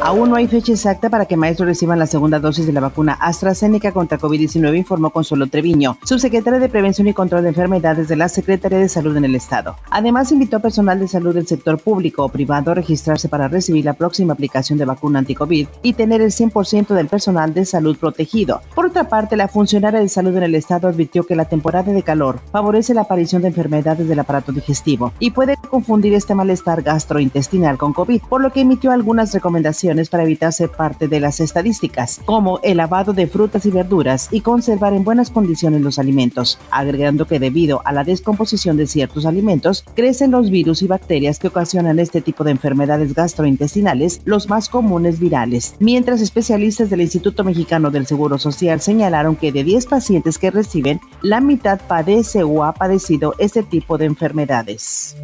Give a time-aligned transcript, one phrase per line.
[0.00, 3.14] Aún no hay fecha exacta para que maestros reciban la segunda dosis de la vacuna
[3.14, 8.28] AstraZeneca contra COVID-19, informó Consuelo Treviño, subsecretaria de Prevención y Control de Enfermedades de la
[8.28, 9.76] Secretaría de Salud en el Estado.
[9.90, 13.84] Además, invitó a personal de salud del sector público o privado a registrarse para recibir
[13.84, 18.62] la próxima aplicación de vacuna anti-COVID y tener el 100% del personal de salud protegido.
[18.76, 22.04] Por otra parte, la funcionaria de salud en el Estado advirtió que la temporada de
[22.04, 27.76] calor favorece la aparición de enfermedades del aparato digestivo y puede confundir este malestar gastrointestinal
[27.76, 32.20] con COVID, por lo que emitió algunas recomendaciones para evitar ser parte de las estadísticas,
[32.26, 37.26] como el lavado de frutas y verduras y conservar en buenas condiciones los alimentos, agregando
[37.26, 41.98] que debido a la descomposición de ciertos alimentos, crecen los virus y bacterias que ocasionan
[41.98, 45.74] este tipo de enfermedades gastrointestinales, los más comunes virales.
[45.78, 51.00] Mientras especialistas del Instituto Mexicano del Seguro Social señalaron que de 10 pacientes que reciben,
[51.22, 55.16] la mitad padece o ha padecido este tipo de enfermedades.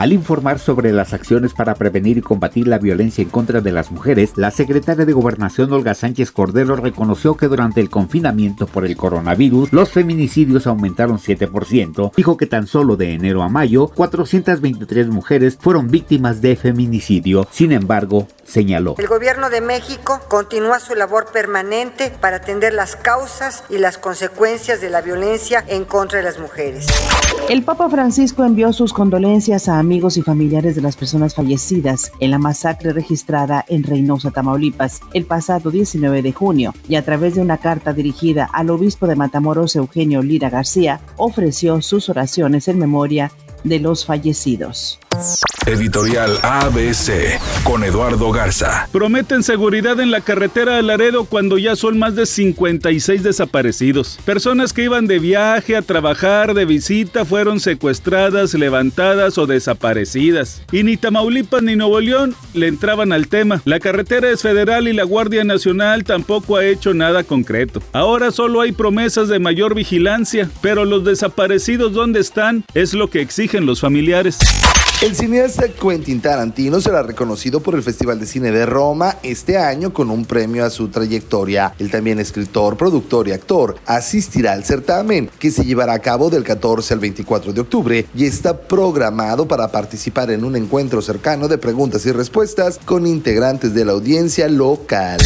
[0.00, 3.90] Al informar sobre las acciones para prevenir y combatir la violencia en contra de las
[3.90, 8.96] mujeres, la secretaria de Gobernación Olga Sánchez Cordero reconoció que durante el confinamiento por el
[8.96, 12.12] coronavirus los feminicidios aumentaron 7%.
[12.16, 17.46] Dijo que tan solo de enero a mayo 423 mujeres fueron víctimas de feminicidio.
[17.50, 18.94] Sin embargo, señaló.
[18.96, 24.80] El gobierno de México continúa su labor permanente para atender las causas y las consecuencias
[24.80, 26.86] de la violencia en contra de las mujeres.
[27.48, 32.30] El Papa Francisco envió sus condolencias a amigos y familiares de las personas fallecidas en
[32.30, 37.40] la masacre registrada en Reynosa, Tamaulipas, el pasado 19 de junio, y a través de
[37.40, 43.32] una carta dirigida al obispo de Matamoros, Eugenio Lira García, ofreció sus oraciones en memoria
[43.64, 44.98] de los fallecidos.
[45.66, 48.88] Editorial ABC con Eduardo Garza.
[48.92, 54.18] Prometen seguridad en la carretera de Laredo cuando ya son más de 56 desaparecidos.
[54.24, 60.62] Personas que iban de viaje a trabajar, de visita, fueron secuestradas, levantadas o desaparecidas.
[60.72, 63.60] Y ni Tamaulipas ni Nuevo León le entraban al tema.
[63.64, 67.82] La carretera es federal y la Guardia Nacional tampoco ha hecho nada concreto.
[67.92, 72.64] Ahora solo hay promesas de mayor vigilancia, pero los desaparecidos ¿dónde están?
[72.74, 74.38] Es lo que exigen los familiares.
[75.02, 79.94] El cineasta Quentin Tarantino será reconocido por el Festival de Cine de Roma este año
[79.94, 81.72] con un premio a su trayectoria.
[81.78, 86.44] El también escritor, productor y actor asistirá al certamen que se llevará a cabo del
[86.44, 91.56] 14 al 24 de octubre y está programado para participar en un encuentro cercano de
[91.56, 95.18] preguntas y respuestas con integrantes de la audiencia local.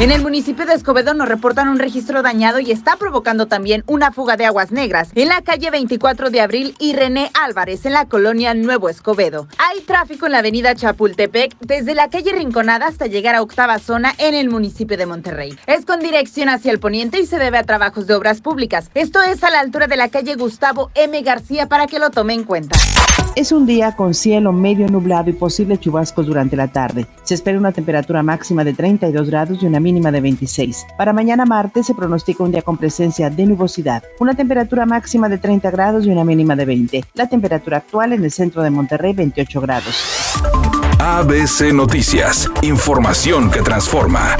[0.00, 4.10] En el municipio de Escobedo nos reportan un registro dañado y está provocando también una
[4.10, 8.08] fuga de aguas negras en la calle 24 de abril y René Álvarez en la
[8.08, 9.11] colonia Nuevo Escobedo.
[9.58, 14.14] Hay tráfico en la avenida Chapultepec desde la calle Rinconada hasta llegar a octava zona
[14.18, 15.58] en el municipio de Monterrey.
[15.66, 18.90] Es con dirección hacia el poniente y se debe a trabajos de obras públicas.
[18.94, 21.20] Esto es a la altura de la calle Gustavo M.
[21.22, 22.76] García para que lo tome en cuenta.
[23.34, 27.06] Es un día con cielo medio nublado y posibles chubascos durante la tarde.
[27.22, 30.86] Se espera una temperatura máxima de 32 grados y una mínima de 26.
[30.98, 35.38] Para mañana martes se pronostica un día con presencia de nubosidad, una temperatura máxima de
[35.38, 37.04] 30 grados y una mínima de 20.
[37.14, 39.96] La temperatura actual en el centro de Monterrey 28 grados.
[41.00, 44.36] ABC Noticias, información que transforma.